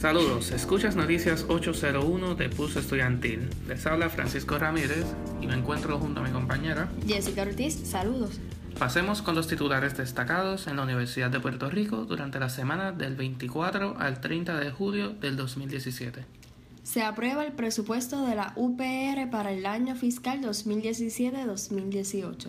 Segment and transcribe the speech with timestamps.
[0.00, 3.50] Saludos, escuchas Noticias 801 de Pulso Estudiantil.
[3.68, 5.04] Les habla Francisco Ramírez
[5.42, 7.74] y me encuentro junto a mi compañera Jessica Ortiz.
[7.74, 8.40] Saludos.
[8.78, 13.14] Pasemos con los titulares destacados en la Universidad de Puerto Rico durante la semana del
[13.14, 16.24] 24 al 30 de julio del 2017.
[16.82, 22.46] Se aprueba el presupuesto de la UPR para el año fiscal 2017-2018.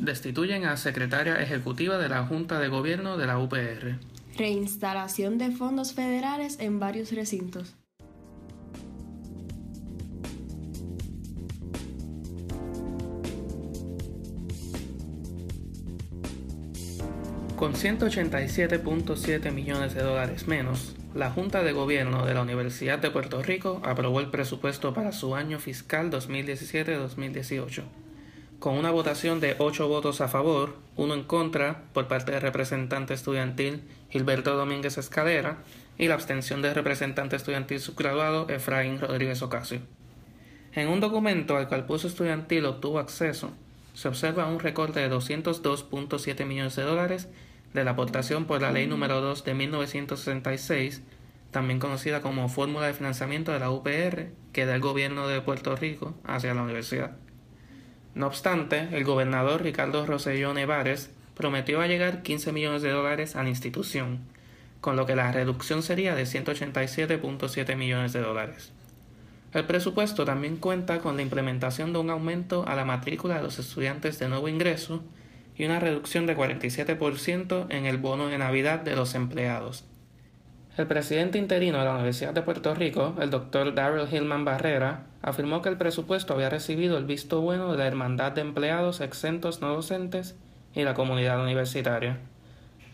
[0.00, 4.00] Destituyen a secretaria ejecutiva de la Junta de Gobierno de la UPR
[4.38, 7.74] reinstalación de fondos federales en varios recintos.
[17.56, 23.42] Con 187.7 millones de dólares menos, la Junta de Gobierno de la Universidad de Puerto
[23.42, 28.07] Rico aprobó el presupuesto para su año fiscal 2017-2018
[28.58, 33.14] con una votación de 8 votos a favor, uno en contra por parte del representante
[33.14, 35.58] estudiantil Gilberto Domínguez Escalera
[35.96, 39.80] y la abstención del representante estudiantil subgraduado Efraín Rodríguez Ocasio.
[40.72, 43.52] En un documento al cual Pulso Estudiantil obtuvo acceso,
[43.94, 47.28] se observa un recorte de 202.7 millones de dólares
[47.74, 51.02] de la aportación por la Ley número 2 de 1966,
[51.50, 55.74] también conocida como Fórmula de Financiamiento de la UPR, que da el gobierno de Puerto
[55.76, 57.16] Rico hacia la universidad.
[58.18, 63.48] No obstante, el gobernador Ricardo Rosselló Nevares prometió llegar 15 millones de dólares a la
[63.48, 64.18] institución,
[64.80, 68.72] con lo que la reducción sería de 187.7 millones de dólares.
[69.54, 73.60] El presupuesto también cuenta con la implementación de un aumento a la matrícula de los
[73.60, 75.04] estudiantes de nuevo ingreso
[75.56, 79.84] y una reducción de 47% en el bono de Navidad de los empleados.
[80.78, 85.60] El presidente interino de la Universidad de Puerto Rico, el doctor Darrell Hillman Barrera, afirmó
[85.60, 89.74] que el presupuesto había recibido el visto bueno de la Hermandad de Empleados Exentos No
[89.74, 90.36] Docentes
[90.76, 92.20] y la comunidad universitaria.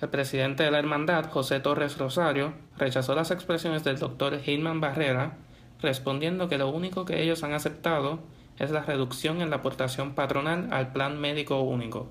[0.00, 5.36] El presidente de la Hermandad, José Torres Rosario, rechazó las expresiones del doctor Hillman Barrera,
[5.82, 8.20] respondiendo que lo único que ellos han aceptado
[8.58, 12.08] es la reducción en la aportación patronal al Plan Médico Único.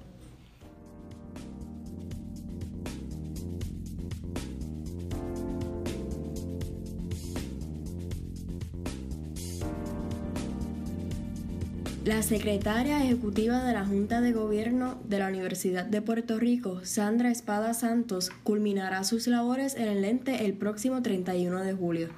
[12.05, 17.31] La secretaria ejecutiva de la Junta de Gobierno de la Universidad de Puerto Rico, Sandra
[17.31, 22.09] Espada Santos, culminará sus labores en el ente el próximo 31 de julio.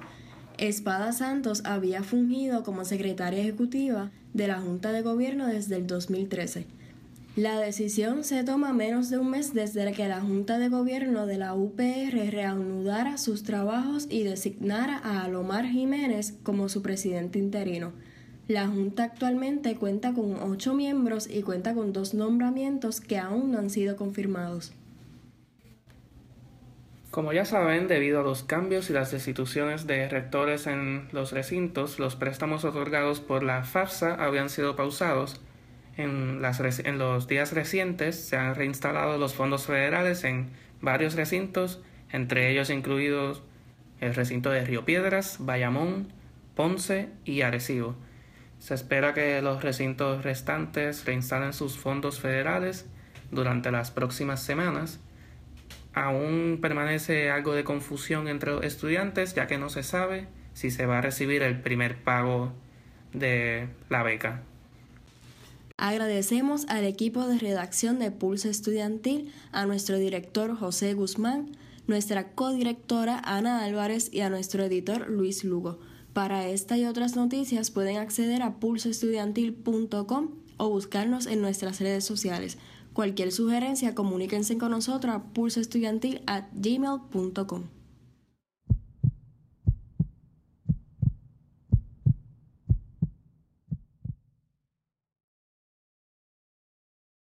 [0.58, 6.66] Espada Santos había fungido como secretaria ejecutiva de la Junta de Gobierno desde el 2013.
[7.36, 11.38] La decisión se toma menos de un mes desde que la Junta de Gobierno de
[11.38, 17.92] la UPR reanudara sus trabajos y designara a Alomar Jiménez como su presidente interino.
[18.48, 23.58] La Junta actualmente cuenta con ocho miembros y cuenta con dos nombramientos que aún no
[23.58, 24.72] han sido confirmados.
[27.10, 31.98] Como ya saben, debido a los cambios y las destituciones de rectores en los recintos,
[31.98, 35.40] los préstamos otorgados por la FAFSA habían sido pausados.
[35.96, 36.42] En,
[36.98, 40.50] los días recientes se han reinstalado los fondos federales en
[40.82, 41.80] varios recintos,
[42.12, 43.42] entre ellos incluidos
[44.00, 46.08] el recinto de Río Piedras, Bayamón,
[46.54, 47.96] Ponce y Arecibo.
[48.58, 52.86] Se espera que los recintos restantes reinstalen sus fondos federales
[53.30, 55.00] durante las próximas semanas.
[55.92, 60.98] Aún permanece algo de confusión entre estudiantes ya que no se sabe si se va
[60.98, 62.52] a recibir el primer pago
[63.12, 64.42] de la beca.
[65.78, 71.52] Agradecemos al equipo de redacción de Pulso Estudiantil, a nuestro director José Guzmán,
[71.86, 75.78] nuestra codirectora Ana Álvarez y a nuestro editor Luis Lugo.
[76.16, 82.56] Para esta y otras noticias pueden acceder a pulsoestudiantil.com o buscarnos en nuestras redes sociales.
[82.94, 87.64] Cualquier sugerencia, comuníquense con nosotros a pulsoestudiantil@gmail.com.